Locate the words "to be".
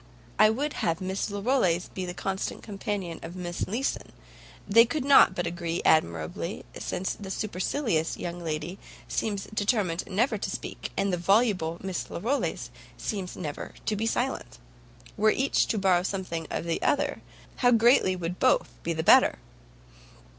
13.85-14.07